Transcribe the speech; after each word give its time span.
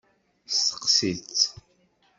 Steqsi-tt. 0.47 1.41